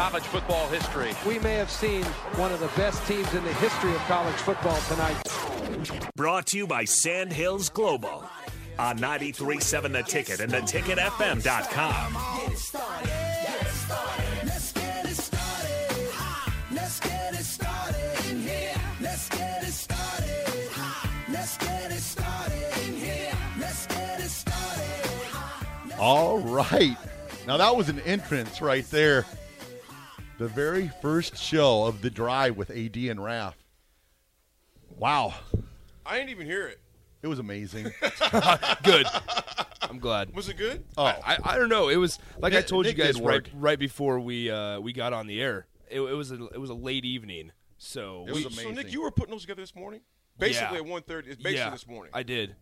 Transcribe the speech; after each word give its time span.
college 0.00 0.24
football 0.24 0.66
history. 0.68 1.12
We 1.26 1.38
may 1.40 1.56
have 1.56 1.70
seen 1.70 2.04
one 2.36 2.52
of 2.52 2.60
the 2.60 2.68
best 2.68 3.06
teams 3.06 3.34
in 3.34 3.44
the 3.44 3.52
history 3.52 3.92
of 3.94 3.98
college 4.08 4.34
football 4.36 4.80
tonight. 4.88 5.14
Brought 6.16 6.46
to 6.46 6.56
you 6.56 6.66
by 6.66 6.86
Sandhills 6.86 7.68
Global 7.68 8.24
on 8.78 8.98
93.7 8.98 9.92
The 9.92 10.02
Ticket 10.02 10.40
and 10.40 10.50
theticketfm.com. 10.50 12.16
All 25.98 26.38
right. 26.38 26.96
Now 27.46 27.58
that 27.58 27.76
was 27.76 27.90
an 27.90 28.00
entrance 28.00 28.62
right 28.62 28.88
there. 28.90 29.26
The 30.40 30.48
very 30.48 30.90
first 31.02 31.36
show 31.36 31.84
of 31.84 32.00
the 32.00 32.08
drive 32.08 32.56
with 32.56 32.70
AD 32.70 32.96
and 32.96 33.22
Raf. 33.22 33.58
Wow. 34.96 35.34
I 36.06 36.16
didn't 36.16 36.30
even 36.30 36.46
hear 36.46 36.66
it. 36.66 36.80
It 37.22 37.26
was 37.26 37.38
amazing. 37.38 37.84
good. 38.82 39.04
I'm 39.82 39.98
glad. 39.98 40.34
Was 40.34 40.48
it 40.48 40.56
good? 40.56 40.82
Oh, 40.96 41.04
I, 41.04 41.20
I, 41.26 41.38
I 41.44 41.58
don't 41.58 41.68
know. 41.68 41.90
It 41.90 41.96
was 41.96 42.18
like 42.38 42.54
I 42.54 42.56
Nick- 42.56 42.68
told 42.68 42.86
Nick 42.86 42.96
you 42.96 43.04
guys 43.04 43.16
right 43.20 43.24
work. 43.24 43.50
right 43.52 43.78
before 43.78 44.18
we 44.18 44.50
uh, 44.50 44.80
we 44.80 44.94
got 44.94 45.12
on 45.12 45.26
the 45.26 45.42
air. 45.42 45.66
It, 45.90 46.00
it 46.00 46.14
was 46.14 46.32
a 46.32 46.42
it 46.46 46.58
was 46.58 46.70
a 46.70 46.74
late 46.74 47.04
evening, 47.04 47.52
so 47.76 48.24
It 48.26 48.32
was 48.32 48.46
we- 48.46 48.50
So 48.50 48.70
Nick, 48.70 48.94
you 48.94 49.02
were 49.02 49.10
putting 49.10 49.32
those 49.32 49.42
together 49.42 49.60
this 49.60 49.76
morning? 49.76 50.00
Basically 50.38 50.78
Yeah. 50.78 50.96
at 50.96 51.04
1.30. 51.06 51.18
It's 51.26 51.36
basically 51.36 51.56
yeah, 51.56 51.68
this 51.68 51.86
morning. 51.86 52.12
I 52.14 52.22
did. 52.22 52.56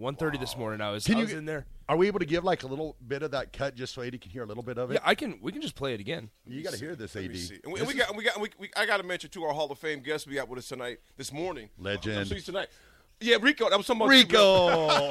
1.30 0.00 0.40
this 0.40 0.56
morning. 0.56 0.80
I 0.80 0.90
was 0.90 1.04
Can 1.04 1.14
I 1.14 1.18
you 1.18 1.22
was 1.24 1.30
get- 1.32 1.38
in 1.38 1.44
there. 1.44 1.66
Are 1.88 1.96
we 1.98 2.06
able 2.06 2.18
to 2.20 2.24
give 2.24 2.44
like 2.44 2.62
a 2.62 2.66
little 2.66 2.96
bit 3.06 3.22
of 3.22 3.32
that 3.32 3.52
cut 3.52 3.74
just 3.74 3.92
so 3.94 4.00
AD 4.00 4.18
can 4.18 4.30
hear 4.30 4.42
a 4.42 4.46
little 4.46 4.62
bit 4.62 4.78
of 4.78 4.90
it? 4.90 4.94
Yeah, 4.94 5.00
I 5.04 5.14
can. 5.14 5.38
We 5.42 5.52
can 5.52 5.60
just 5.60 5.74
play 5.74 5.92
it 5.92 6.00
again. 6.00 6.30
you 6.46 6.62
got 6.62 6.72
to 6.72 6.78
hear 6.78 6.96
this, 6.96 7.14
Let 7.14 7.24
AD. 7.24 7.30
me 7.30 7.36
see. 7.36 7.58
And 7.62 7.72
we, 7.74 7.78
and 7.80 7.86
we 7.88 7.92
got, 7.94 8.16
we 8.16 8.24
got, 8.24 8.40
we, 8.40 8.48
we, 8.58 8.70
I 8.74 8.86
got 8.86 8.96
to 8.96 9.02
mention 9.02 9.28
too 9.28 9.44
our 9.44 9.52
Hall 9.52 9.70
of 9.70 9.78
Fame 9.78 10.00
guest 10.00 10.26
we 10.26 10.34
got 10.36 10.48
with 10.48 10.58
us 10.60 10.68
tonight, 10.68 11.00
this 11.18 11.30
morning. 11.30 11.68
Legend. 11.78 12.26
So 12.26 12.34
he's 12.36 12.44
tonight. 12.46 12.68
Yeah, 13.20 13.36
Rico. 13.40 13.68
That 13.68 13.76
was 13.76 13.84
something 13.86 14.06
about. 14.06 14.14
Rico. 14.14 15.10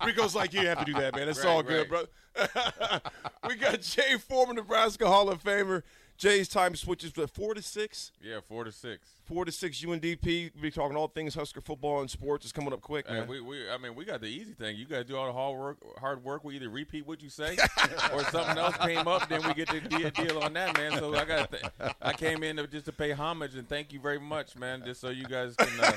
Rico's 0.06 0.34
like, 0.36 0.52
you 0.52 0.60
have 0.66 0.78
to 0.78 0.84
do 0.84 0.94
that, 0.94 1.14
man. 1.16 1.28
It's 1.28 1.40
Right, 1.44 1.48
all 1.50 1.62
good, 1.64 1.88
bro. 1.88 2.04
we 3.48 3.56
got 3.56 3.80
Jay 3.82 4.16
Foreman, 4.16 4.56
Nebraska 4.56 5.06
Hall 5.08 5.28
of 5.28 5.42
Famer. 5.42 5.82
Jay's 6.18 6.48
time 6.48 6.74
switches 6.74 7.12
to 7.12 7.28
four 7.28 7.54
to 7.54 7.62
six. 7.62 8.10
Yeah, 8.20 8.40
four 8.46 8.64
to 8.64 8.72
six. 8.72 9.08
Four 9.24 9.44
to 9.44 9.52
six 9.52 9.80
UNDP. 9.80 10.50
We'll 10.52 10.62
be 10.62 10.70
talking 10.72 10.96
all 10.96 11.06
things 11.06 11.34
Husker 11.36 11.60
football 11.60 12.00
and 12.00 12.10
sports. 12.10 12.44
It's 12.44 12.52
coming 12.52 12.72
up 12.72 12.80
quick, 12.80 13.06
Hey, 13.06 13.20
man. 13.20 13.28
we, 13.28 13.40
we, 13.40 13.70
I 13.70 13.78
mean, 13.78 13.94
we 13.94 14.04
got 14.04 14.20
the 14.20 14.26
easy 14.26 14.52
thing. 14.52 14.76
You 14.76 14.84
got 14.84 14.96
to 14.98 15.04
do 15.04 15.16
all 15.16 15.26
the 15.26 15.32
hard 15.32 15.56
work. 15.58 15.76
Hard 16.00 16.24
work. 16.24 16.42
We 16.42 16.56
either 16.56 16.70
repeat 16.70 17.06
what 17.06 17.22
you 17.22 17.28
say, 17.28 17.56
or 18.12 18.24
something 18.24 18.58
else 18.58 18.76
came 18.78 19.06
up. 19.06 19.28
Then 19.28 19.46
we 19.46 19.54
get 19.54 19.68
the 19.68 19.80
deal, 19.80 20.10
deal 20.10 20.38
on 20.42 20.54
that, 20.54 20.76
man. 20.76 20.98
So 20.98 21.14
I 21.14 21.24
got, 21.24 21.52
th- 21.52 21.62
I 22.02 22.12
came 22.14 22.42
in 22.42 22.56
to, 22.56 22.66
just 22.66 22.86
to 22.86 22.92
pay 22.92 23.12
homage 23.12 23.54
and 23.54 23.68
thank 23.68 23.92
you 23.92 24.00
very 24.00 24.18
much, 24.18 24.56
man. 24.56 24.82
Just 24.84 25.00
so 25.00 25.10
you 25.10 25.24
guys 25.24 25.54
can 25.56 25.68
uh, 25.80 25.92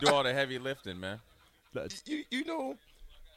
do 0.00 0.08
all 0.08 0.24
the 0.24 0.32
heavy 0.32 0.58
lifting, 0.58 0.98
man. 0.98 1.20
you, 2.06 2.24
you 2.30 2.44
know, 2.44 2.76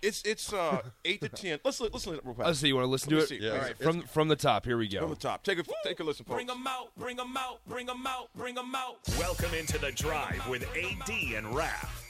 it's 0.02 0.22
it's 0.24 0.54
uh, 0.54 0.82
eight 1.06 1.22
to 1.22 1.30
ten. 1.30 1.60
Let's 1.64 1.80
li- 1.80 1.90
listen 1.92 2.14
to 2.14 2.18
it 2.20 2.26
real 2.26 2.34
fast. 2.36 2.48
Let's 2.48 2.60
see. 2.60 2.68
You 2.70 2.76
want 2.76 2.86
to 2.86 2.92
listen 2.92 3.10
to 3.10 3.16
Let 3.18 3.24
it? 3.24 3.28
see. 3.28 3.38
Yeah. 3.46 3.52
All 3.52 3.58
right, 3.60 3.78
From 3.78 4.02
from 4.04 4.28
the 4.28 4.36
top. 4.36 4.66
Here 4.66 4.78
we 4.78 4.88
go. 4.88 5.00
from 5.02 5.10
the 5.10 5.16
top. 5.16 5.44
Take 5.44 5.60
a 5.60 5.64
take 5.84 6.00
a 6.00 6.04
listen, 6.04 6.26
folks. 6.26 6.36
Bring 6.36 6.48
them 6.48 6.66
out, 6.68 6.96
bring 6.98 7.18
them 7.18 7.36
out, 7.38 7.60
bring 7.68 7.86
them 7.86 8.06
out, 8.08 8.30
bring 8.36 8.56
them 8.56 8.74
out. 8.76 8.98
Welcome 9.20 9.54
into 9.54 9.78
the 9.78 9.92
drive 9.92 10.48
with 10.48 10.64
AD 10.76 11.10
and 11.36 11.56
Raf. 11.56 12.04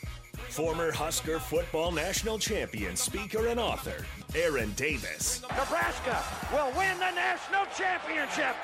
Former 0.49 0.91
Husker 0.91 1.39
football 1.39 1.91
national 1.91 2.37
champion, 2.39 2.95
speaker, 2.95 3.47
and 3.47 3.59
author, 3.59 4.05
Aaron 4.35 4.71
Davis. 4.75 5.41
Nebraska 5.41 6.23
will 6.53 6.71
win 6.77 6.97
the 6.99 7.11
national 7.11 7.65
championship. 7.75 8.55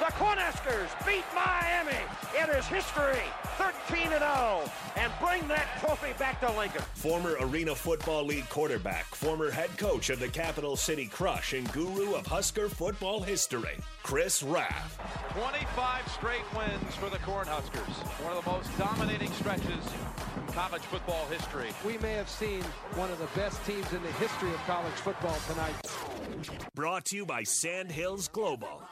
The 0.00 0.06
Cornhuskers 0.16 1.06
beat 1.06 1.24
Miami. 1.34 1.92
It 2.34 2.48
is 2.56 2.66
history, 2.66 3.20
13 3.58 4.08
0, 4.08 4.62
and 4.96 5.12
bring 5.20 5.46
that 5.48 5.68
trophy 5.78 6.14
back 6.18 6.40
to 6.40 6.50
Lincoln. 6.52 6.80
Former 6.94 7.36
Arena 7.38 7.74
Football 7.74 8.24
League 8.24 8.48
quarterback, 8.48 9.04
former 9.14 9.50
head 9.50 9.76
coach 9.76 10.08
of 10.08 10.18
the 10.18 10.28
Capital 10.28 10.74
City 10.74 11.04
Crush, 11.04 11.52
and 11.52 11.70
guru 11.74 12.14
of 12.14 12.26
Husker 12.26 12.70
football 12.70 13.20
history, 13.20 13.76
Chris 14.02 14.42
Raff. 14.42 14.98
25 15.34 16.08
straight 16.12 16.54
wins 16.56 16.94
for 16.94 17.10
the 17.10 17.18
Cornhuskers. 17.18 17.94
One 18.24 18.34
of 18.34 18.42
the 18.42 18.50
most 18.50 18.78
dominating 18.78 19.30
stretches 19.32 19.84
in 20.34 20.52
college 20.54 20.82
football 20.82 21.26
history. 21.26 21.68
We 21.84 21.98
may 21.98 22.14
have 22.14 22.30
seen 22.30 22.62
one 22.94 23.10
of 23.10 23.18
the 23.18 23.28
best 23.38 23.62
teams 23.66 23.92
in 23.92 24.02
the 24.02 24.12
history 24.12 24.48
of 24.48 24.60
college 24.60 24.94
football 24.94 25.36
tonight. 25.46 25.74
Brought 26.74 27.04
to 27.06 27.16
you 27.16 27.26
by 27.26 27.42
Sandhills 27.42 28.28
Global 28.28 28.82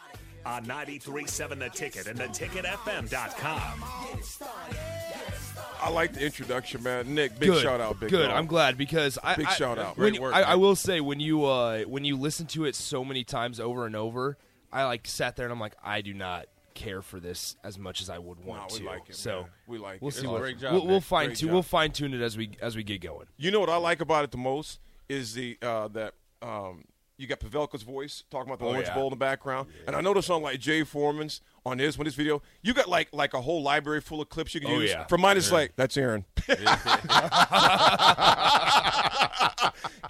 on 0.46 0.64
93.7 0.66 1.58
The 1.58 1.68
Ticket 1.68 2.06
and 2.06 2.18
theticketfm.com. 2.18 3.84
I 5.80 5.90
like 5.90 6.12
the 6.12 6.24
introduction, 6.24 6.82
man. 6.82 7.14
Nick, 7.14 7.38
big 7.38 7.50
good. 7.50 7.62
shout 7.62 7.80
out, 7.80 8.00
big 8.00 8.10
good. 8.10 8.26
dog. 8.28 8.36
I'm 8.36 8.46
glad 8.46 8.76
because 8.76 9.16
I 9.22 9.36
Big 9.36 9.46
I- 9.46 9.52
shout 9.54 9.78
out. 9.78 9.96
When, 9.96 10.10
Great 10.12 10.20
work, 10.22 10.34
I, 10.34 10.42
I 10.42 10.54
will 10.56 10.74
say 10.76 11.00
when 11.00 11.20
you 11.20 11.44
uh, 11.44 11.82
when 11.82 12.04
you 12.04 12.16
listen 12.16 12.46
to 12.48 12.64
it 12.64 12.74
so 12.74 13.04
many 13.04 13.22
times 13.24 13.60
over 13.60 13.86
and 13.86 13.94
over, 13.94 14.36
I 14.72 14.84
like 14.84 15.06
sat 15.06 15.36
there 15.36 15.46
and 15.46 15.52
I'm 15.52 15.60
like, 15.60 15.74
I 15.82 16.00
do 16.00 16.14
not 16.14 16.46
care 16.74 17.00
for 17.02 17.20
this 17.20 17.56
as 17.64 17.78
much 17.78 18.00
as 18.00 18.10
I 18.10 18.18
would 18.18 18.44
want 18.44 18.62
Nah, 18.62 18.74
we 18.74 18.80
to. 18.80 18.86
like 18.86 19.08
it, 19.08 19.14
so 19.16 19.42
man. 19.42 19.50
We 19.66 19.78
like 19.78 20.00
we'll 20.02 20.08
it. 20.10 20.14
see 20.14 20.20
It's 20.20 20.28
what 20.28 20.40
great 20.40 20.58
job, 20.58 20.72
we'll, 20.74 20.86
we'll 20.86 21.00
fine 21.00 21.34
tune 21.34 21.52
we'll 21.52 21.62
fine 21.62 21.90
tune 21.92 22.12
it 22.14 22.20
as 22.22 22.36
we 22.36 22.50
as 22.60 22.74
we 22.76 22.82
get 22.82 23.00
going. 23.00 23.26
You 23.36 23.50
know 23.52 23.60
what 23.60 23.70
I 23.70 23.76
like 23.76 24.00
about 24.00 24.24
it 24.24 24.30
the 24.32 24.36
most 24.38 24.80
is 25.08 25.34
the 25.34 25.58
uh, 25.62 25.88
that 25.88 26.14
um, 26.42 26.84
you 27.18 27.26
got 27.26 27.40
Pavelka's 27.40 27.82
voice 27.82 28.24
talking 28.30 28.48
about 28.48 28.58
the 28.60 28.64
Oh, 28.64 28.68
Orange 28.70 28.86
yeah. 28.88 28.94
Bowl 28.94 29.04
in 29.04 29.10
the 29.10 29.16
background, 29.16 29.68
and 29.86 29.94
I 29.94 30.00
noticed 30.00 30.30
on 30.30 30.40
like 30.42 30.60
Jay 30.60 30.84
Foreman's 30.84 31.40
on 31.66 31.78
his 31.78 31.98
one 31.98 32.04
this 32.06 32.14
video, 32.14 32.40
you 32.62 32.72
got 32.72 32.88
like 32.88 33.08
like 33.12 33.34
a 33.34 33.40
whole 33.42 33.62
library 33.62 34.00
full 34.00 34.20
of 34.22 34.28
clips 34.30 34.54
you 34.54 34.60
can 34.60 34.70
Oh, 34.70 34.78
use. 34.78 34.90
yeah. 34.90 35.04
For 35.06 35.18
mine, 35.18 35.36
it's 35.36 35.52
like 35.52 35.74
that's 35.76 35.96
Aaron. 35.96 36.24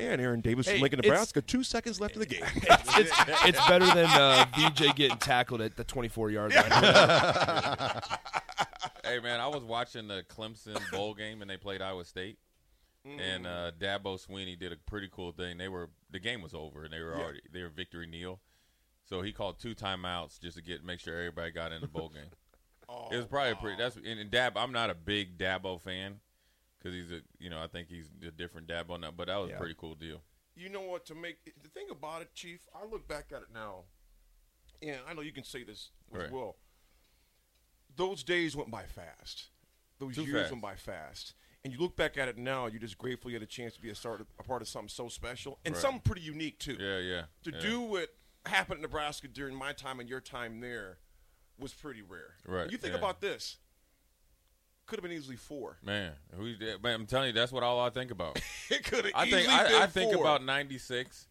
and 0.01 0.21
Aaron 0.21 0.41
Davis 0.41 0.67
Hey, 0.67 0.75
from 0.75 0.83
Lincoln, 0.83 1.01
Nebraska. 1.03 1.43
Two 1.43 1.63
seconds 1.65 2.01
left 2.01 2.15
in 2.15 2.21
the 2.21 2.27
game. 2.27 2.43
It's, 3.01 3.13
it's 3.45 3.67
better 3.69 3.87
than 3.87 4.07
uh, 4.07 4.45
VJ 4.57 4.97
getting 4.97 5.19
tackled 5.19 5.61
at 5.61 5.77
the 5.77 5.85
24 5.85 6.31
yard 6.31 6.55
line. 6.55 8.01
Hey 9.05 9.21
man, 9.21 9.41
I 9.41 9.47
was 9.47 9.63
watching 9.65 10.07
the 10.09 10.23
Clemson 10.29 10.77
bowl 10.91 11.15
game 11.15 11.41
and 11.41 11.51
they 11.51 11.57
played 11.57 11.81
Iowa 11.81 12.05
State, 12.05 12.37
and 13.05 13.47
uh, 13.47 13.73
Dabo 13.79 14.19
Swinney 14.25 14.59
did 14.59 14.73
a 14.73 14.77
pretty 14.77 15.09
cool 15.11 15.33
thing. 15.33 15.59
They 15.59 15.69
were 15.69 15.91
the 16.11 16.19
game 16.19 16.43
was 16.43 16.55
over 16.55 16.85
and 16.85 16.93
they 16.93 17.01
were 17.01 17.17
already 17.17 17.41
they 17.53 17.63
were 17.63 17.69
victory 17.69 18.07
kneel, 18.07 18.41
so 19.05 19.23
he 19.23 19.33
called 19.33 19.59
two 19.59 19.75
timeouts 19.75 20.41
just 20.41 20.57
to 20.57 20.63
get 20.63 20.85
make 20.85 21.01
sure 21.01 21.17
everybody 21.17 21.51
got 21.51 21.73
in 21.73 21.81
the 21.81 21.89
bowl 21.89 22.09
game. 22.11 22.31
it 23.13 23.17
was 23.17 23.27
probably 23.27 23.53
a 23.53 23.57
pretty. 23.57 23.77
That's 23.77 23.97
and, 23.97 24.07
and 24.07 24.31
Dab. 24.31 24.57
I'm 24.57 24.73
not 24.73 24.91
a 24.91 24.95
big 24.95 25.39
Dabo 25.39 25.81
fan, 25.81 26.21
because 26.79 26.95
he's 26.95 27.11
a 27.11 27.21
you 27.39 27.51
know 27.51 27.63
I 27.63 27.67
think 27.67 27.89
he's 27.89 28.11
a 28.27 28.31
different 28.31 28.67
dab 28.67 28.89
now. 29.01 29.11
But 29.11 29.29
that 29.29 29.37
was 29.37 29.51
Yeah. 29.51 29.57
a 29.57 29.59
pretty 29.59 29.75
cool 29.79 29.95
deal. 29.95 30.23
You 30.57 30.69
know 30.69 30.83
what? 30.83 31.07
To 31.07 31.15
make 31.15 31.37
the 31.63 31.69
thing 31.69 31.87
about 31.91 32.23
it, 32.23 32.35
Chief, 32.35 32.67
I 32.75 32.85
look 32.85 33.07
back 33.07 33.27
at 33.35 33.43
it 33.43 33.49
now, 33.55 33.85
and 34.83 34.99
I 35.09 35.15
know 35.15 35.21
you 35.23 35.33
can 35.33 35.45
say 35.45 35.63
this 35.63 35.91
as 36.13 36.19
Right. 36.23 36.31
well. 36.33 36.57
Those 37.97 38.23
days 38.23 38.55
went 38.57 38.71
by 38.71 38.85
fast. 38.85 39.47
Those 39.99 40.15
Too 40.17 40.23
years 40.25 40.43
fast. 40.43 40.53
went 40.53 40.63
by 40.63 40.75
fast. 40.77 41.35
And 41.65 41.73
you 41.73 41.79
look 41.81 41.97
back 41.97 42.17
at 42.17 42.29
it 42.29 42.39
now, 42.39 42.67
you're 42.67 42.81
just 42.81 42.97
grateful 42.99 43.31
you 43.31 43.35
had 43.37 43.43
a 43.43 43.47
chance 43.47 43.75
to 43.75 43.81
be 43.81 43.91
a, 43.91 43.95
start, 43.95 44.25
a 44.39 44.43
part 44.43 44.63
of 44.63 44.69
something 44.69 44.89
so 44.89 45.09
special 45.09 45.59
and 45.65 45.75
Right. 45.75 45.81
something 45.83 46.01
pretty 46.01 46.21
unique 46.23 46.59
too. 46.59 46.77
Yeah, 46.79 46.99
yeah. 46.99 47.23
To 47.45 47.51
yeah. 47.53 47.61
do 47.61 47.81
what 47.81 48.09
happened 48.47 48.77
in 48.79 48.83
Nebraska 48.83 49.27
during 49.29 49.55
my 49.57 49.73
time 49.73 49.99
and 50.01 50.09
your 50.09 50.21
time 50.21 50.61
there 50.61 50.99
was 51.59 51.75
pretty 51.75 52.01
rare. 52.03 52.37
Right, 52.47 52.71
You 52.71 52.79
think 52.79 52.93
yeah. 52.93 52.99
about 52.99 53.21
this. 53.21 53.57
Could 54.87 54.99
have 55.01 55.03
been 55.03 55.13
easily 55.13 55.37
four. 55.37 55.77
Man, 55.83 56.13
we, 56.39 56.57
man, 56.83 56.95
I'm 56.95 57.07
telling 57.07 57.27
you, 57.27 57.33
that's 57.35 57.53
what 57.53 57.63
all 57.63 57.79
I 57.81 57.91
think 57.91 58.11
about. 58.11 58.41
it 58.71 58.85
could 58.85 59.05
have 59.05 59.13
I 59.15 59.27
easily 59.27 59.43
think 59.43 59.69
been 59.69 59.75
I, 59.75 59.83
I 59.83 59.87
think 59.87 60.13
four. 60.15 60.23
about 60.23 60.43
'96 60.45 61.27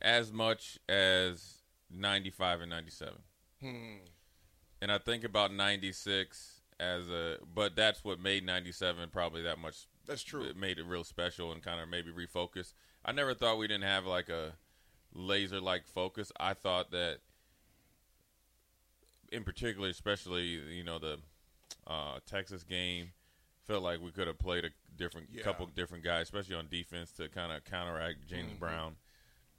as 0.00 0.30
much 0.32 0.78
as 0.88 1.54
'95 1.90 2.60
and 2.60 2.70
'97, 2.70 3.14
Hmm. 3.60 3.96
and 4.80 4.92
I 4.92 4.98
think 4.98 5.24
about 5.24 5.52
'96 5.52 6.53
as 6.84 7.08
a. 7.08 7.38
But 7.54 7.74
that's 7.76 8.04
what 8.04 8.20
made 8.20 8.44
'97 8.44 9.08
probably 9.10 9.42
that 9.42 9.58
much. 9.58 9.86
That's 10.06 10.22
true. 10.22 10.44
It 10.44 10.56
made 10.56 10.78
it 10.78 10.84
real 10.86 11.04
special 11.04 11.50
and 11.52 11.62
kind 11.62 11.80
of 11.80 11.88
maybe 11.88 12.10
refocus. 12.12 12.74
I 13.04 13.12
never 13.12 13.34
thought 13.34 13.58
we 13.58 13.66
didn't 13.66 13.84
have 13.84 14.04
like 14.06 14.28
a 14.28 14.52
laser 15.14 15.60
like 15.60 15.86
focus. 15.86 16.30
I 16.38 16.54
thought 16.54 16.90
that, 16.92 17.18
in 19.32 19.44
particular, 19.44 19.88
especially 19.88 20.44
you 20.46 20.84
know 20.84 20.98
the 20.98 21.18
uh, 21.86 22.18
Texas 22.26 22.62
game, 22.64 23.12
felt 23.66 23.82
like 23.82 24.00
we 24.00 24.10
could 24.10 24.26
have 24.26 24.38
played 24.38 24.64
a 24.64 24.70
different 24.96 25.28
Yeah. 25.32 25.42
couple 25.42 25.66
different 25.66 26.04
guys, 26.04 26.22
especially 26.22 26.54
on 26.54 26.68
defense, 26.70 27.10
to 27.12 27.28
kind 27.28 27.52
of 27.52 27.64
counteract 27.64 28.26
James 28.28 28.52
Mhm. 28.52 28.58
Brown. 28.58 28.96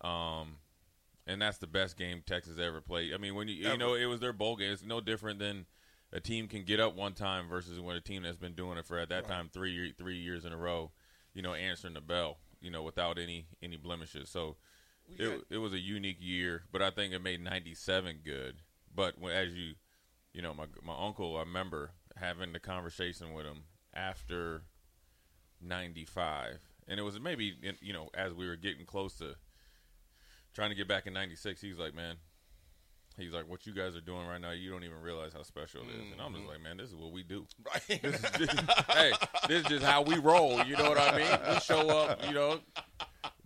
Um, 0.02 0.60
and 1.28 1.42
that's 1.42 1.58
the 1.58 1.68
best 1.68 1.98
game 1.98 2.22
Texas 2.26 2.58
ever 2.60 2.82
played. 2.82 3.14
I 3.14 3.18
mean, 3.18 3.36
when 3.36 3.48
you 3.48 3.56
you 3.56 3.78
know 3.78 3.96
it 3.96 4.06
was 4.06 4.20
their 4.20 4.34
bowl 4.34 4.56
game, 4.56 4.72
it's 4.72 4.84
no 4.84 5.02
different 5.02 5.40
than 5.40 5.66
a 6.14 6.20
team 6.20 6.48
can 6.48 6.64
get 6.64 6.80
up 6.80 6.96
one 6.96 7.14
time 7.14 7.48
versus 7.48 7.80
when 7.80 7.96
a 7.96 8.02
team 8.02 8.24
that's 8.24 8.38
been 8.38 8.54
doing 8.54 8.78
it 8.78 8.86
for 8.86 8.98
at 8.98 9.10
that 9.10 9.24
Right. 9.24 9.32
time 9.32 9.50
three 9.52 9.94
three 9.98 10.18
years 10.18 10.46
in 10.46 10.54
a 10.54 10.58
row, 10.58 10.92
you 11.34 11.42
know, 11.42 11.54
answering 11.54 11.94
the 11.94 12.02
bell, 12.02 12.38
you 12.62 12.70
know, 12.72 12.84
without 12.84 13.18
any 13.18 13.48
any 13.62 13.78
blemishes. 13.78 14.30
So 14.30 14.58
it, 15.18 15.44
it 15.50 15.58
was 15.58 15.74
a 15.74 15.80
unique 15.80 16.18
year, 16.20 16.64
but 16.72 16.82
I 16.82 16.90
think 16.90 17.14
it 17.14 17.20
made 17.22 17.42
'97 17.42 18.20
good. 18.24 18.58
But 18.94 19.20
when, 19.20 19.34
as 19.34 19.54
you, 19.54 19.74
you 20.34 20.42
know, 20.42 20.54
my 20.54 20.66
my 20.84 20.96
uncle, 20.98 21.36
I 21.38 21.42
remember 21.42 21.92
having 22.16 22.54
the 22.54 22.60
conversation 22.60 23.34
with 23.34 23.46
him 23.46 23.64
after 23.94 24.64
'95, 25.62 26.60
and 26.88 27.00
it 27.00 27.04
was 27.04 27.20
maybe 27.20 27.56
you 27.82 27.94
know 27.94 28.10
as 28.14 28.34
we 28.34 28.48
were 28.48 28.56
getting 28.56 28.86
close 28.86 29.18
to 29.18 29.36
trying 30.54 30.70
to 30.70 30.76
get 30.76 30.88
back 30.88 31.08
in 31.08 31.14
'96. 31.14 31.62
He's 31.62 31.78
like, 31.78 31.94
man. 31.94 32.16
He's 33.18 33.32
like, 33.32 33.48
what 33.48 33.66
you 33.66 33.74
guys 33.74 33.96
are 33.96 34.02
doing 34.02 34.28
right 34.28 34.42
now, 34.42 34.52
you 34.52 34.70
don't 34.70 34.84
even 34.84 35.00
realize 35.00 35.32
how 35.34 35.44
special 35.44 35.82
it 35.82 35.88
is. 35.88 36.12
And 36.12 36.22
I'm 36.22 36.34
just 36.34 36.42
mm-hmm. 36.42 36.50
like, 36.50 36.62
man, 36.62 36.78
this 36.78 36.90
is 36.90 36.96
what 36.96 37.12
we 37.12 37.24
do. 37.24 37.46
Right. 37.66 38.02
This 38.02 38.24
is 38.24 38.32
just, 38.32 38.60
hey, 38.92 39.14
this 39.48 39.64
is 39.64 39.68
just 39.68 39.86
how 39.86 40.02
we 40.02 40.18
roll. 40.18 40.64
You 40.64 40.76
know 40.76 40.90
what 40.90 41.00
I 41.00 41.18
mean? 41.18 41.54
We 41.56 41.60
show 41.62 41.90
up, 41.90 42.26
you 42.28 42.34
know, 42.34 42.60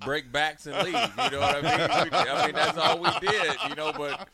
break 0.03 0.31
backs 0.31 0.65
and 0.65 0.75
leave. 0.77 0.93
You 0.93 1.29
know 1.31 1.39
what 1.39 1.63
I 1.63 1.77
mean? 1.77 2.11
We, 2.11 2.17
I 2.17 2.45
mean, 2.45 2.55
that's 2.55 2.77
all 2.77 2.99
we 2.99 3.09
did. 3.21 3.55
You 3.69 3.75
know, 3.75 3.93
but 3.93 4.27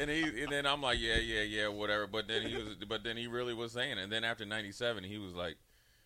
and 0.00 0.08
he 0.08 0.22
and 0.42 0.50
then 0.50 0.66
I'm 0.66 0.80
like, 0.80 0.98
yeah, 1.00 1.16
yeah, 1.16 1.42
yeah, 1.42 1.68
whatever. 1.68 2.06
But 2.06 2.28
then 2.28 2.42
he 2.42 2.56
was, 2.56 2.76
but 2.88 3.02
then 3.02 3.16
he 3.16 3.26
really 3.26 3.54
was 3.54 3.72
saying. 3.72 3.98
it. 3.98 4.02
And 4.02 4.12
then 4.12 4.24
after 4.24 4.44
'97, 4.44 5.04
he 5.04 5.18
was 5.18 5.34
like, 5.34 5.56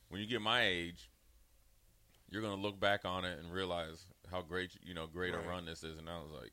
when 0.08 0.20
you 0.20 0.26
get 0.26 0.40
my 0.40 0.64
age, 0.64 1.10
you're 2.30 2.42
gonna 2.42 2.60
look 2.60 2.80
back 2.80 3.04
on 3.04 3.24
it 3.24 3.38
and 3.38 3.52
realize 3.52 4.06
how 4.30 4.42
great, 4.42 4.72
you 4.82 4.94
know, 4.94 5.06
great 5.06 5.34
Right. 5.34 5.44
a 5.44 5.48
run 5.48 5.66
this 5.66 5.82
is. 5.84 5.98
And 5.98 6.08
I 6.08 6.18
was 6.18 6.30
like, 6.32 6.52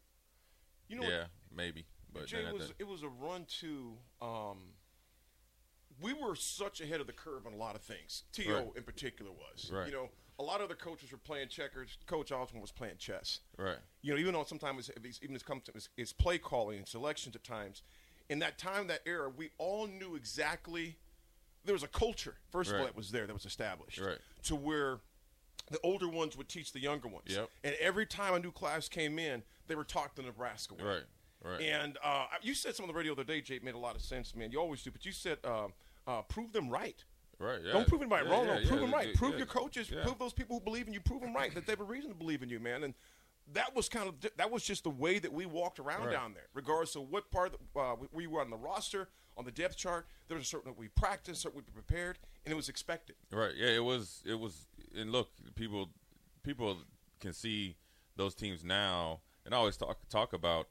You 0.90 0.98
know 0.98 1.04
what? 1.04 1.12
yeah, 1.12 1.24
maybe. 1.56 1.86
But 2.14 2.26
Jay 2.28 2.44
then 2.44 2.54
was 2.54 2.70
the- 2.70 2.76
it 2.80 2.88
was 2.88 3.04
a 3.04 3.10
run 3.10 3.46
to. 3.62 3.98
Um, 4.22 4.74
we 6.02 6.14
were 6.14 6.36
such 6.36 6.80
ahead 6.82 7.02
of 7.02 7.08
the 7.08 7.14
curve 7.14 7.46
on 7.46 7.54
a 7.54 7.58
lot 7.58 7.76
of 7.76 7.82
things. 7.82 8.24
To 8.34 8.54
Right. 8.54 8.76
in 8.76 8.84
particular 8.84 9.32
was. 9.32 9.70
Right. 9.70 9.88
You 9.88 9.92
know, 9.94 10.10
a 10.40 10.44
lot 10.44 10.62
of 10.62 10.66
other 10.66 10.76
coaches 10.76 11.12
were 11.12 11.18
playing 11.18 11.50
checkers. 11.50 11.98
Coach 12.06 12.32
Osborne 12.32 12.62
was 12.62 12.72
playing 12.72 12.98
chess. 12.98 13.42
right. 13.58 13.80
You 14.02 14.14
know, 14.14 14.20
even 14.20 14.34
though 14.34 14.46
sometimes 14.46 14.90
even 15.22 15.36
it's 15.36 15.44
come 15.44 15.62
to 15.62 16.14
play 16.18 16.38
calling 16.38 16.78
and 16.80 16.88
selections 16.88 17.36
at 17.36 17.44
times. 17.44 17.82
In 18.30 18.40
that 18.40 18.58
time, 18.58 18.88
that 18.88 19.02
era, 19.06 19.30
we 19.30 19.52
all 19.58 19.88
knew 19.88 20.16
exactly. 20.16 20.98
There 21.66 21.74
was 21.74 21.84
a 21.84 21.88
culture, 21.88 22.38
first 22.52 22.72
of 22.72 22.80
all, 22.80 22.86
that 22.86 22.96
was 22.96 23.12
there, 23.12 23.28
that 23.28 23.34
was 23.34 23.46
established, 23.46 23.98
Right. 23.98 24.20
to 24.44 24.56
where 24.56 25.02
the 25.70 25.80
older 25.82 26.08
ones 26.08 26.38
would 26.38 26.48
teach 26.48 26.72
the 26.72 26.80
younger 26.80 27.08
ones. 27.10 27.28
Yep. 27.36 27.50
And 27.64 27.76
every 27.76 28.06
time 28.06 28.34
a 28.36 28.40
new 28.40 28.52
class 28.52 28.88
came 28.88 29.20
in, 29.20 29.44
they 29.68 29.76
were 29.76 29.84
taught 29.84 30.16
the 30.16 30.22
Nebraska 30.22 30.76
way. 30.76 30.84
Right. 30.84 31.04
Right. 31.44 31.62
And 31.62 31.98
uh, 32.04 32.26
you 32.42 32.54
said 32.54 32.76
something 32.76 32.90
on 32.90 32.94
the 32.94 32.98
radio 32.98 33.16
the 33.16 33.22
other 33.22 33.34
day, 33.34 33.42
Jake, 33.42 33.64
made 33.64 33.76
a 33.76 33.80
lot 33.80 33.96
of 33.96 34.02
sense, 34.02 34.36
man. 34.36 34.52
You 34.52 34.60
always 34.60 34.84
do, 34.84 34.92
but 34.92 35.06
you 35.06 35.12
said 35.12 35.38
uh, 35.44 35.68
uh, 36.06 36.22
prove 36.24 36.52
them 36.52 36.70
right. 36.70 37.04
Right. 37.40 37.60
Yeah. 37.66 37.72
Don't 37.72 37.88
prove 37.88 38.02
them 38.02 38.10
right 38.10 38.26
Yeah, 38.26 38.32
wrong. 38.32 38.48
yeah, 38.48 38.60
no, 38.60 38.68
prove 38.68 38.82
them 38.82 38.92
right. 38.92 39.16
prove 39.16 39.38
your 39.38 39.46
coaches. 39.48 39.88
Prove 40.04 40.20
those 40.20 40.34
people 40.34 40.58
who 40.58 40.64
believe 40.64 40.88
in 40.88 40.94
you. 40.94 41.00
Prove 41.00 41.22
them 41.22 41.34
right 41.34 41.54
that 41.56 41.66
they 41.66 41.72
have 41.72 41.80
a 41.80 41.86
reason 41.86 42.10
to 42.10 42.16
believe 42.16 42.44
in 42.44 42.50
you, 42.50 42.60
man. 42.60 42.84
And 42.84 42.94
that 43.54 43.74
was 43.74 43.88
kind 43.88 44.10
of 44.10 44.16
that 44.36 44.52
was 44.52 44.64
just 44.64 44.84
the 44.84 44.90
way 44.90 45.18
that 45.20 45.32
we 45.32 45.46
walked 45.46 45.80
around 45.80 46.08
Right. 46.08 46.12
down 46.12 46.34
there, 46.34 46.48
regardless 46.54 46.96
of 46.98 47.10
what 47.10 47.32
part 47.32 47.54
of 47.54 47.60
the, 47.74 47.80
uh, 47.80 47.96
we- 47.96 48.08
we 48.12 48.28
were 48.28 48.42
on 48.42 48.50
the 48.50 48.58
roster, 48.58 49.08
on 49.38 49.46
the 49.46 49.52
depth 49.52 49.78
chart. 49.78 50.06
There 50.28 50.36
was 50.36 50.46
a 50.46 50.50
certain 50.50 50.72
that 50.72 50.78
we 50.78 50.90
practiced, 50.90 51.42
certain 51.42 51.58
we 51.66 51.72
prepared, 51.72 52.20
and 52.46 52.52
it 52.52 52.56
was 52.56 52.68
expected. 52.68 53.16
Right. 53.32 53.56
Yeah. 53.56 53.68
It 53.70 53.84
was. 53.86 54.22
It 54.26 54.38
was. 54.38 54.68
And 54.94 55.12
look, 55.14 55.30
people, 55.56 55.90
people 56.44 56.80
can 57.22 57.32
see 57.32 57.78
those 58.18 58.36
teams 58.36 58.66
now, 58.66 59.22
and 59.46 59.54
I 59.56 59.58
always 59.58 59.78
talk 59.78 59.98
talk 60.10 60.34
about 60.34 60.68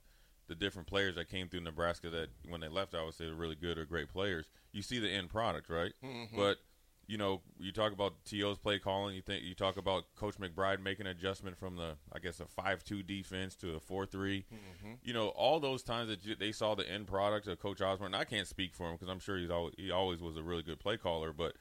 the 0.49 0.55
different 0.55 0.89
players 0.89 1.15
that 1.17 1.29
came 1.29 1.49
through 1.49 1.61
Nebraska 1.61 2.11
that 2.11 2.29
when 2.49 2.61
they 2.61 2.69
left, 2.69 2.95
I 2.95 3.05
would 3.05 3.15
say 3.15 3.27
were 3.29 3.35
really 3.35 3.55
good 3.55 3.79
or 3.79 3.85
great 3.85 4.09
players. 4.09 4.51
You 4.73 4.83
see 4.83 4.99
the 4.99 5.11
end 5.11 5.29
product, 5.31 5.69
right? 5.69 5.93
Mhm. 6.03 6.35
But 6.37 6.59
you 7.07 7.17
know, 7.17 7.41
you 7.59 7.73
talk 7.73 7.93
about 7.95 8.23
To's 8.27 8.59
play 8.59 8.79
calling. 8.79 9.15
You 9.15 9.23
think 9.23 9.43
you 9.43 9.55
talk 9.55 9.79
about 9.79 10.15
Coach 10.15 10.37
McBride 10.37 10.83
making 10.83 11.07
an 11.07 11.13
adjustment 11.13 11.57
from 11.57 11.77
the, 11.77 11.97
I 12.13 12.19
guess, 12.19 12.39
a 12.39 12.45
five-two 12.45 13.03
defense 13.03 13.55
to 13.57 13.75
a 13.77 13.81
four-three. 13.81 14.45
Mhm. 14.53 14.99
You 15.03 15.15
know, 15.15 15.29
all 15.29 15.59
those 15.59 15.83
times 15.83 16.09
that 16.11 16.23
you, 16.27 16.35
they 16.35 16.53
saw 16.53 16.75
the 16.75 16.87
end 16.87 17.07
product 17.07 17.47
of 17.47 17.59
Coach 17.61 17.81
Osborne. 17.81 18.13
And 18.13 18.21
I 18.21 18.25
can't 18.27 18.47
speak 18.47 18.75
for 18.75 18.89
him 18.91 18.97
because 18.97 19.09
I'm 19.09 19.21
sure 19.21 19.39
he's 19.39 19.49
always, 19.49 19.75
he 19.79 19.91
always 19.91 20.21
was 20.21 20.37
a 20.37 20.43
really 20.43 20.63
good 20.63 20.81
play 20.81 20.99
caller. 20.99 21.33
But 21.33 21.57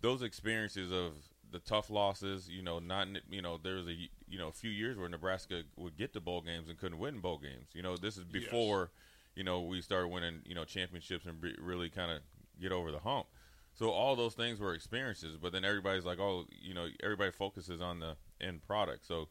those 0.00 0.22
experiences 0.22 0.90
of 0.90 1.12
the 1.50 1.58
tough 1.58 1.90
losses, 1.90 2.48
you 2.48 2.62
know, 2.62 2.78
not 2.78 3.08
you 3.30 3.42
know, 3.42 3.58
there 3.62 3.76
was 3.76 3.86
a 3.86 3.94
you 4.28 4.38
know 4.38 4.48
a 4.48 4.52
few 4.52 4.70
years 4.70 4.96
where 4.96 5.08
Nebraska 5.08 5.62
would 5.76 5.96
get 5.96 6.12
to 6.12 6.20
bowl 6.20 6.40
games 6.40 6.68
and 6.68 6.78
couldn't 6.78 6.98
win 6.98 7.20
bowl 7.20 7.38
games. 7.38 7.68
You 7.74 7.82
know, 7.82 7.96
this 7.96 8.16
is 8.16 8.24
Yes. 8.32 8.44
before 8.44 8.90
you 9.34 9.44
know 9.44 9.62
we 9.62 9.80
started 9.80 10.08
winning 10.08 10.40
you 10.44 10.54
know 10.54 10.64
championships 10.64 11.26
and 11.26 11.40
be, 11.40 11.54
really 11.60 11.90
kind 11.90 12.10
of 12.10 12.20
get 12.60 12.72
over 12.72 12.90
the 12.90 13.00
hump. 13.00 13.26
So 13.74 13.90
all 13.90 14.16
those 14.16 14.34
things 14.34 14.58
were 14.58 14.74
experiences, 14.74 15.36
but 15.40 15.52
then 15.52 15.64
everybody's 15.64 16.04
like, 16.04 16.18
oh, 16.18 16.46
you 16.50 16.74
know, 16.74 16.88
everybody 17.00 17.30
focuses 17.30 17.80
on 17.80 18.00
the 18.00 18.16
end 18.40 18.60
product. 18.66 19.06
So, 19.06 19.28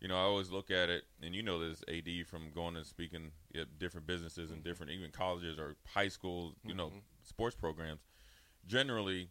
you 0.00 0.06
know, 0.06 0.14
I 0.14 0.20
always 0.20 0.52
look 0.52 0.70
at 0.70 0.88
it, 0.88 1.02
and 1.20 1.34
you 1.34 1.42
know 1.42 1.58
this 1.58 1.82
AD 1.88 2.28
from 2.28 2.52
going 2.54 2.76
and 2.76 2.86
speaking 2.86 3.32
at 3.56 3.80
different 3.80 4.06
businesses 4.06 4.50
and 4.50 4.60
mm-hmm. 4.60 4.68
different 4.68 4.92
even 4.92 5.10
colleges 5.10 5.58
or 5.58 5.74
high 5.84 6.06
schools, 6.06 6.54
you 6.64 6.74
know, 6.74 6.88
mm-hmm. 6.88 6.98
sports 7.24 7.56
programs. 7.56 8.00
Generally, 8.68 9.30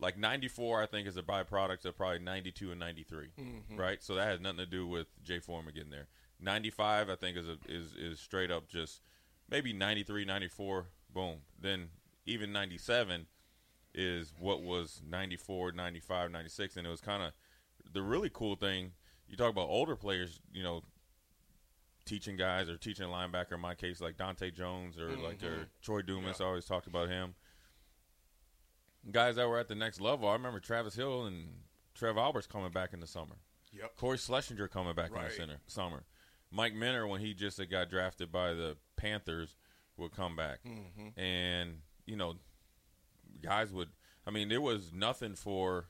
like 0.00 0.16
94, 0.16 0.82
I 0.82 0.86
think 0.86 1.06
is 1.06 1.16
a 1.16 1.22
byproduct 1.22 1.84
of 1.84 1.96
probably 1.96 2.18
92 2.20 2.70
and 2.70 2.80
93, 2.80 3.28
Mhm. 3.38 3.78
right? 3.78 4.02
So 4.02 4.14
that 4.14 4.26
has 4.26 4.40
nothing 4.40 4.58
to 4.58 4.66
do 4.66 4.86
with 4.86 5.08
Jay 5.22 5.38
Foreman 5.40 5.74
getting 5.74 5.90
there. 5.90 6.08
95, 6.40 7.10
I 7.10 7.16
think, 7.16 7.36
is 7.36 7.48
a, 7.48 7.58
is 7.68 7.94
is 7.94 8.18
straight 8.18 8.50
up 8.50 8.66
just 8.68 9.02
maybe 9.48 9.72
93, 9.72 10.24
94, 10.24 10.86
boom. 11.12 11.42
Then 11.58 11.90
even 12.24 12.50
97 12.52 13.26
is 13.94 14.32
what 14.38 14.62
was 14.62 15.02
94, 15.04 15.72
95, 15.72 16.30
96. 16.30 16.76
And 16.76 16.86
it 16.86 16.90
was 16.90 17.00
kind 17.00 17.22
of 17.22 17.32
the 17.92 18.02
really 18.02 18.30
cool 18.30 18.56
thing. 18.56 18.92
You 19.28 19.36
talk 19.36 19.50
about 19.50 19.68
older 19.68 19.96
players, 19.96 20.40
you 20.52 20.62
know, 20.62 20.82
teaching 22.06 22.36
guys 22.36 22.68
or 22.68 22.76
teaching 22.76 23.04
a 23.04 23.08
linebacker, 23.08 23.52
in 23.52 23.60
my 23.60 23.74
case, 23.74 24.00
like 24.00 24.16
Donta 24.16 24.52
Jones 24.54 24.98
or 24.98 25.16
like 25.16 25.42
or. 25.42 25.68
Troy 25.82 26.02
Dumas. 26.02 26.40
I 26.40 26.44
always 26.44 26.64
talked 26.64 26.86
about 26.86 27.08
him. 27.08 27.34
Guys 29.10 29.36
that 29.36 29.48
were 29.48 29.58
at 29.58 29.68
the 29.68 29.74
next 29.74 30.00
level. 30.00 30.28
I 30.28 30.34
remember 30.34 30.60
Travis 30.60 30.94
Hill 30.94 31.24
and 31.24 31.48
Trev 31.94 32.18
Alberts 32.18 32.46
coming 32.46 32.70
back 32.70 32.92
in 32.92 33.00
the 33.00 33.06
summer. 33.06 33.36
Yep. 33.72 33.96
Cory 33.96 34.18
Schlesinger 34.18 34.68
coming 34.68 34.94
back 34.94 35.10
in 35.14 35.22
the 35.22 35.30
center, 35.30 35.60
summer. 35.66 36.04
Mike 36.50 36.74
Minter, 36.74 37.06
when 37.06 37.20
he 37.20 37.32
just 37.32 37.60
got 37.70 37.88
drafted 37.88 38.32
by 38.32 38.52
the 38.52 38.76
Panthers, 38.96 39.56
would 39.96 40.12
come 40.12 40.34
back. 40.34 40.62
Mhm. 40.64 41.16
And, 41.16 41.82
you 42.04 42.16
know, 42.16 42.38
guys 43.40 43.72
would, 43.72 43.90
I 44.26 44.30
mean, 44.30 44.48
there 44.48 44.60
was 44.60 44.92
nothing 44.92 45.34
for. 45.36 45.88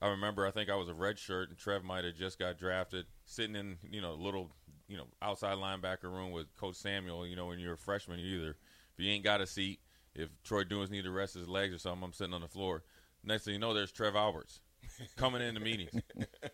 I 0.00 0.08
remember, 0.08 0.44
I 0.44 0.50
think 0.50 0.68
I 0.68 0.74
was 0.74 0.88
a 0.88 0.94
red 0.94 1.16
shirt, 1.18 1.48
and 1.48 1.56
Trev 1.56 1.84
might 1.84 2.04
have 2.04 2.16
just 2.16 2.36
got 2.38 2.58
drafted, 2.58 3.06
sitting 3.24 3.54
in, 3.54 3.78
you 3.88 4.00
know, 4.00 4.12
a 4.12 4.20
little, 4.20 4.50
you 4.88 4.96
know, 4.96 5.06
outside 5.22 5.56
linebacker 5.58 6.04
room 6.12 6.32
with 6.32 6.54
Coach 6.56 6.74
Samuel. 6.74 7.24
You 7.24 7.36
know, 7.36 7.46
when 7.46 7.60
you're 7.60 7.74
a 7.74 7.78
freshman, 7.78 8.18
either 8.18 8.50
if 8.50 8.98
you 8.98 9.08
ain't 9.10 9.22
got 9.22 9.40
a 9.40 9.46
seat, 9.46 9.80
if 10.14 10.28
Troy 10.42 10.64
Dumas 10.64 10.90
need 10.90 11.04
to 11.04 11.10
rest 11.10 11.34
his 11.34 11.48
legs 11.48 11.74
or 11.74 11.78
something, 11.78 12.04
I'm 12.04 12.12
sitting 12.12 12.34
on 12.34 12.40
the 12.42 12.48
floor. 12.48 12.84
Next 13.24 13.44
thing 13.44 13.54
you 13.54 13.60
know, 13.60 13.72
there's 13.74 13.92
Trev 13.92 14.16
Alberts 14.16 14.60
coming 15.16 15.42
into 15.42 15.60
meetings. 15.60 15.94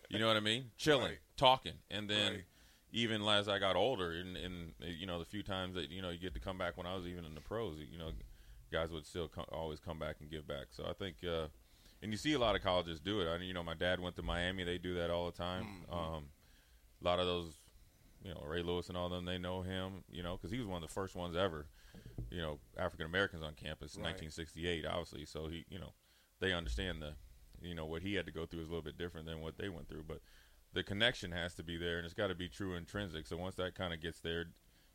You 0.09 0.19
know 0.19 0.27
what 0.27 0.37
I 0.37 0.41
mean? 0.41 0.71
Chilling, 0.77 1.09
Right. 1.09 1.19
talking, 1.37 1.73
and 1.89 2.09
then 2.09 2.31
Right. 2.31 2.43
even 2.91 3.21
as 3.27 3.47
I 3.47 3.59
got 3.59 3.75
older, 3.75 4.11
and, 4.11 4.37
and 4.37 4.73
you 4.79 5.05
know 5.05 5.19
the 5.19 5.25
few 5.25 5.43
times 5.43 5.75
that 5.75 5.89
you 5.89 6.01
know 6.01 6.09
you 6.09 6.19
get 6.19 6.33
to 6.35 6.39
come 6.39 6.57
back 6.57 6.77
when 6.77 6.87
I 6.87 6.95
was 6.95 7.05
even 7.07 7.25
in 7.25 7.35
the 7.35 7.41
pros, 7.41 7.77
you 7.91 7.97
know, 7.97 8.11
guys 8.71 8.91
would 8.91 9.05
still 9.05 9.27
come, 9.27 9.45
always 9.51 9.79
come 9.79 9.99
back 9.99 10.17
and 10.21 10.29
give 10.29 10.47
back. 10.47 10.67
So 10.71 10.85
I 10.85 10.93
think, 10.93 11.17
uh, 11.27 11.47
and 12.01 12.11
you 12.11 12.17
see 12.17 12.33
a 12.33 12.39
lot 12.39 12.55
of 12.55 12.61
colleges 12.63 12.99
do 12.99 13.21
it. 13.21 13.27
I 13.27 13.37
you 13.43 13.53
know 13.53 13.63
my 13.63 13.75
dad 13.75 13.99
went 13.99 14.15
to 14.17 14.23
Miami; 14.23 14.63
they 14.63 14.77
do 14.77 14.95
that 14.95 15.09
all 15.09 15.25
the 15.25 15.37
time. 15.37 15.67
Um, 15.91 16.23
a 17.01 17.05
lot 17.05 17.19
of 17.19 17.25
those, 17.27 17.53
you 18.23 18.33
know, 18.33 18.43
Ray 18.45 18.61
Lewis 18.61 18.89
and 18.89 18.97
all 18.97 19.09
them, 19.09 19.25
they 19.25 19.37
know 19.37 19.61
him, 19.61 20.03
you 20.11 20.21
know, 20.23 20.35
because 20.37 20.51
he 20.51 20.57
was 20.57 20.67
one 20.67 20.81
of 20.83 20.87
the 20.89 20.93
first 20.93 21.15
ones 21.15 21.35
ever, 21.35 21.67
you 22.31 22.41
know, 22.41 22.59
African 22.77 23.05
Americans 23.05 23.43
on 23.43 23.53
campus 23.53 23.95
in 23.95 24.01
Right. 24.01 24.09
1968, 24.09 24.85
obviously. 24.85 25.25
So 25.25 25.47
he, 25.47 25.65
you 25.69 25.79
know, 25.79 25.93
they 26.39 26.53
understand 26.53 27.01
the, 27.01 27.13
you 27.61 27.73
know, 27.75 27.85
what 27.85 28.01
he 28.01 28.15
had 28.15 28.25
to 28.25 28.31
go 28.31 28.45
through 28.45 28.61
is 28.61 28.67
a 28.67 28.71
little 28.71 28.83
bit 28.83 28.97
different 28.97 29.25
than 29.25 29.41
what 29.41 29.57
they 29.57 29.69
went 29.69 29.89
through, 29.89 30.03
but 30.07 30.21
the 30.73 30.83
connection 30.83 31.31
has 31.31 31.55
to 31.55 31.63
be 31.63 31.77
there, 31.77 31.97
and 31.97 32.05
it's 32.05 32.13
got 32.13 32.27
to 32.27 32.35
be 32.35 32.47
true 32.47 32.75
intrinsic. 32.75 33.25
So 33.25 33.35
once 33.37 33.55
that 33.55 33.73
kind 33.75 33.93
of 33.93 33.99
gets 34.01 34.19
there, 34.19 34.45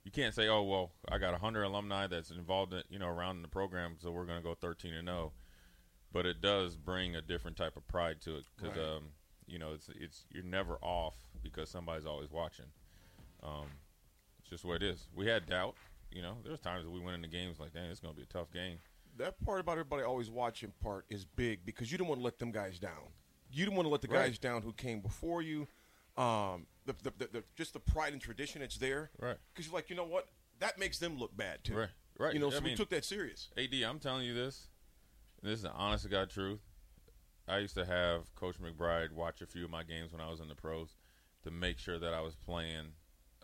you 0.04 0.10
can't 0.12 0.34
say, 0.34 0.48
oh 0.48 0.62
well, 0.62 0.92
I 1.10 1.18
got 1.18 1.32
100 1.32 1.62
alumni 1.64 2.06
that's 2.06 2.30
involved, 2.30 2.72
in, 2.72 2.82
you 2.88 2.98
know, 2.98 3.08
around 3.08 3.36
in 3.36 3.42
the 3.42 3.48
program, 3.48 3.96
so 3.98 4.10
we're 4.12 4.24
going 4.26 4.38
to 4.38 4.44
go 4.44 4.54
13 4.54 4.94
and 4.94 5.08
0. 5.08 5.32
But 6.12 6.26
it 6.26 6.40
does 6.40 6.76
bring 6.76 7.16
a 7.16 7.20
different 7.22 7.56
type 7.56 7.76
of 7.76 7.88
pride 7.88 8.20
to 8.22 8.36
it 8.36 8.44
because, 8.56 8.76
Right. 8.76 8.86
um, 8.96 9.08
you 9.46 9.58
know, 9.58 9.72
it's 9.72 9.88
it's 10.00 10.26
you're 10.30 10.44
never 10.44 10.76
off 10.80 11.16
because 11.42 11.68
somebody's 11.68 12.06
always 12.06 12.30
watching. 12.30 12.66
Um, 13.42 13.66
it's 14.38 14.48
just 14.48 14.64
what 14.64 14.76
it 14.76 14.82
is. 14.84 15.08
We 15.14 15.26
had 15.26 15.46
doubt, 15.46 15.74
you 16.14 16.22
know. 16.22 16.36
There's 16.44 16.60
times 16.60 16.84
that 16.84 16.90
we 16.90 17.00
went 17.00 17.16
into 17.16 17.28
games 17.28 17.58
like, 17.60 17.72
dang, 17.74 17.90
it's 17.90 18.00
going 18.00 18.14
to 18.14 18.16
be 18.16 18.22
a 18.24 18.32
tough 18.32 18.50
game. 18.52 18.78
that 19.18 19.38
part 19.44 19.60
about 19.60 19.72
everybody 19.72 20.02
always 20.02 20.30
watching 20.30 20.72
part 20.82 21.04
is 21.10 21.24
big 21.24 21.64
because 21.66 21.92
you 21.92 21.98
don't 21.98 22.08
want 22.08 22.20
to 22.20 22.24
let 22.24 22.38
them 22.38 22.50
guys 22.52 22.78
down. 22.78 23.12
You 23.50 23.66
don't 23.66 23.74
want 23.76 23.86
to 23.86 23.90
let 23.90 24.00
the 24.02 24.08
Right. 24.08 24.26
guys 24.26 24.38
down 24.38 24.62
who 24.62 24.72
came 24.72 25.00
before 25.00 25.42
you. 25.42 25.68
Um, 26.16 26.66
the, 26.86 26.94
the, 27.02 27.12
the, 27.18 27.28
the 27.32 27.44
just 27.56 27.72
the 27.74 27.80
pride 27.80 28.12
and 28.12 28.20
tradition 28.22 28.60
that's 28.60 28.76
there. 28.78 29.10
Right. 29.18 29.36
Because 29.52 29.66
you're 29.66 29.74
like, 29.74 29.90
you 29.90 29.96
know 29.96 30.04
what? 30.06 30.28
That 30.60 30.78
makes 30.78 30.98
them 30.98 31.18
look 31.18 31.36
bad 31.36 31.62
too. 31.64 31.74
Right, 31.76 31.88
right. 32.18 32.34
You 32.34 32.40
know, 32.40 32.48
I 32.48 32.50
so 32.54 32.60
we 32.60 32.74
took 32.74 32.90
that 32.90 33.04
serious. 33.04 33.50
AD, 33.56 33.72
I'm 33.86 33.98
telling 33.98 34.24
you 34.24 34.34
this. 34.34 34.68
This 35.42 35.54
is 35.58 35.62
the 35.62 35.72
honest 35.72 36.04
to 36.04 36.10
God 36.10 36.30
truth. 36.30 36.60
I 37.46 37.58
used 37.58 37.74
to 37.74 37.84
have 37.84 38.34
Coach 38.34 38.56
McBride 38.60 39.12
watch 39.12 39.42
a 39.42 39.46
few 39.46 39.64
of 39.64 39.70
my 39.70 39.82
games 39.82 40.12
when 40.12 40.20
I 40.20 40.30
was 40.30 40.40
in 40.40 40.48
the 40.48 40.54
pros 40.54 40.94
to 41.42 41.50
make 41.50 41.78
sure 41.78 41.98
that 41.98 42.14
I 42.14 42.20
was 42.22 42.34
playing 42.34 42.92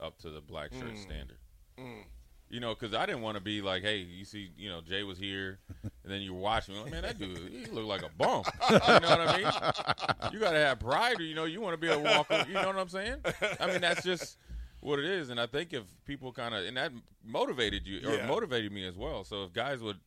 up 0.00 0.18
to 0.20 0.30
the 0.30 0.40
black 0.40 0.72
shirt 0.72 0.94
Mm. 0.94 1.02
standard. 1.02 1.38
Mm. 1.78 2.04
You 2.50 2.58
know, 2.58 2.74
because 2.74 2.94
I 2.94 3.06
didn't 3.06 3.22
want 3.22 3.36
to 3.36 3.40
be 3.40 3.62
like, 3.62 3.82
hey, 3.82 3.98
you 3.98 4.24
see, 4.24 4.50
you 4.58 4.68
know, 4.68 4.80
Jay 4.80 5.04
was 5.04 5.18
here, 5.18 5.60
and 5.82 6.12
then 6.12 6.20
you 6.20 6.34
watch 6.34 6.68
watching. 6.68 6.82
Like, 6.82 6.90
man, 6.90 7.02
that 7.02 7.16
dude, 7.18 7.38
he 7.52 7.66
looked 7.66 7.86
like 7.86 8.02
a 8.02 8.10
bum. 8.18 8.42
You 8.70 8.78
know 8.78 8.98
what 8.98 9.20
I 9.20 9.36
mean? 9.36 10.32
You 10.32 10.40
got 10.40 10.50
to 10.50 10.58
have 10.58 10.80
pride, 10.80 11.20
or 11.20 11.22
you 11.22 11.34
know, 11.36 11.44
you 11.44 11.60
want 11.60 11.74
to 11.74 11.78
be 11.78 11.88
able 11.88 12.02
to 12.02 12.10
walk. 12.28 12.48
You 12.48 12.54
know 12.54 12.66
what 12.66 12.76
I'm 12.76 12.88
saying? 12.88 13.18
I 13.60 13.66
mean, 13.68 13.80
that's 13.80 14.02
just 14.02 14.36
what 14.80 14.98
it 14.98 15.04
is. 15.04 15.30
And 15.30 15.40
I 15.40 15.46
think 15.46 15.72
if 15.72 15.84
people 16.04 16.32
kind 16.32 16.54
of, 16.54 16.64
and 16.64 16.76
that 16.76 16.92
motivated 17.24 17.86
you, 17.86 18.08
or 18.08 18.14
Yeah. 18.16 18.26
motivated 18.26 18.72
me 18.72 18.84
as 18.86 18.96
well. 18.96 19.22
So 19.22 19.44
if 19.44 19.52
guys 19.52 19.80
would 19.80 20.00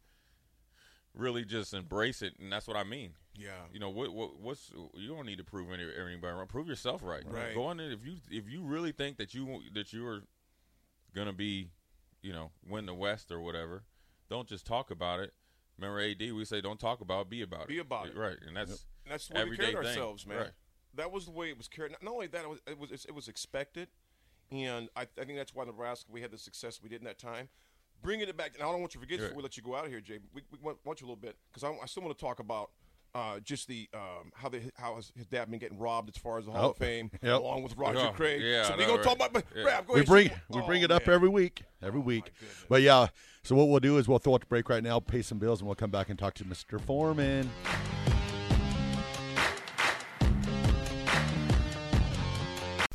really 1.15 1.45
just 1.45 1.73
embrace 1.73 2.21
it, 2.21 2.33
and 2.39 2.51
that's 2.51 2.67
what 2.67 2.75
I 2.75 2.83
mean. 2.83 3.11
Yeah. 3.35 3.51
You 3.71 3.79
know 3.79 3.89
what? 3.89 4.13
what 4.13 4.39
what's 4.39 4.71
you 4.95 5.09
don't 5.15 5.25
need 5.25 5.37
to 5.37 5.43
prove 5.43 5.71
any, 5.71 5.83
anybody 5.83 6.33
wrong. 6.33 6.47
Prove 6.47 6.67
yourself 6.67 7.01
right. 7.03 7.23
Right. 7.25 7.55
Go 7.55 7.65
on 7.65 7.79
in 7.79 7.91
if 7.91 8.05
you 8.05 8.15
if 8.29 8.49
you 8.49 8.63
really 8.63 8.91
think 8.91 9.17
that 9.17 9.33
you 9.33 9.61
that 9.73 9.93
you 9.93 10.05
are 10.07 10.23
gonna 11.15 11.33
be, 11.33 11.69
you 12.23 12.33
know, 12.33 12.49
win 12.67 12.87
the 12.87 12.93
West 12.95 13.31
or 13.31 13.39
whatever. 13.39 13.83
Don't 14.29 14.47
just 14.47 14.65
talk 14.65 14.89
about 14.89 15.19
it. 15.19 15.33
Remember 15.77 16.01
AD? 16.01 16.19
We 16.19 16.45
say 16.45 16.61
don't 16.61 16.79
talk 16.79 17.01
about, 17.01 17.21
it, 17.23 17.29
be 17.29 17.41
about 17.41 17.63
it. 17.63 17.67
Be 17.67 17.79
about 17.79 18.07
it. 18.07 18.17
Right, 18.17 18.37
and 18.47 18.55
that's 18.55 18.85
And 19.05 19.11
that's 19.11 19.27
the 19.27 19.35
way 19.35 19.41
we 19.41 19.45
everyday 19.51 19.71
carried 19.71 19.87
thing. 19.87 19.97
ourselves, 19.97 20.25
man. 20.25 20.37
Right. 20.37 20.51
That 20.95 21.11
was 21.11 21.25
the 21.25 21.31
way 21.31 21.49
it 21.49 21.57
was 21.57 21.67
carried. 21.67 21.91
Not 22.01 22.11
only 22.11 22.27
that, 22.27 22.41
it 22.43 22.49
was 22.49 22.59
it 22.67 22.79
was, 22.79 23.05
it 23.05 23.13
was 23.13 23.27
expected, 23.27 23.89
and 24.51 24.89
I, 24.95 25.01
I 25.01 25.25
think 25.25 25.37
that's 25.37 25.53
why 25.53 25.65
Nebraska 25.65 26.09
we 26.11 26.21
had 26.21 26.31
the 26.31 26.37
success 26.37 26.79
we 26.81 26.89
did 26.89 27.01
in 27.01 27.05
that 27.05 27.19
time. 27.19 27.49
Bringing 28.01 28.27
it 28.27 28.35
back, 28.37 28.51
and 28.55 28.63
I 28.63 28.71
don't 28.71 28.81
want 28.81 28.93
you 28.93 28.99
to 28.99 29.05
forget 29.05 29.19
Right. 29.19 29.27
before 29.27 29.37
we 29.37 29.43
let 29.43 29.55
you 29.57 29.63
go 29.63 29.75
out 29.75 29.85
of 29.85 29.91
here, 29.91 30.01
Jay. 30.01 30.19
We, 30.33 30.41
we 30.51 30.57
want, 30.61 30.77
want 30.83 30.99
you 31.01 31.05
a 31.05 31.09
little 31.09 31.15
bit 31.21 31.37
because 31.51 31.63
I, 31.63 31.69
I 31.81 31.85
still 31.85 32.03
want 32.03 32.17
to 32.17 32.23
talk 32.23 32.39
about 32.39 32.71
uh, 33.15 33.39
just 33.39 33.67
the 33.67 33.87
um, 33.93 34.31
how 34.33 34.49
they 34.49 34.71
how 34.75 34.95
his, 34.95 35.11
his 35.15 35.25
dad 35.27 35.49
been 35.49 35.59
getting 35.59 35.77
robbed 35.77 36.09
as 36.09 36.17
far 36.17 36.39
as 36.39 36.45
the 36.45 36.51
Hall 36.51 36.65
Oh, 36.65 36.69
of 36.71 36.77
Fame, 36.77 37.11
yep. 37.21 37.39
along 37.39 37.63
with 37.63 37.75
Roger 37.77 37.99
Yeah, 37.99 38.11
Craig. 38.11 38.41
yeah, 38.41 38.63
so 38.63 38.75
we 38.75 38.83
gonna 38.85 38.95
right. 38.95 39.03
talk 39.03 39.15
about. 39.15 39.43
Yeah. 39.55 39.81
Go 39.87 39.93
we 39.93 40.03
bring 40.03 40.29
we 40.49 40.61
Oh, 40.61 40.65
bring 40.65 40.81
it 40.81 40.91
up 40.91 41.05
man. 41.07 41.15
every 41.15 41.29
week, 41.29 41.63
every 41.81 41.99
week. 41.99 42.31
But 42.69 42.81
yeah, 42.81 43.07
so 43.43 43.55
what 43.55 43.69
we'll 43.69 43.79
do 43.79 43.97
is 43.97 44.07
we'll 44.07 44.19
throw 44.19 44.33
out 44.35 44.41
the 44.41 44.47
break 44.47 44.69
right 44.69 44.83
now, 44.83 44.99
pay 44.99 45.21
some 45.21 45.37
bills, 45.39 45.59
and 45.61 45.67
we'll 45.67 45.75
come 45.75 45.91
back 45.91 46.09
and 46.09 46.17
talk 46.17 46.33
to 46.35 46.43
Mr. 46.45 46.79
Foreman. 46.81 47.49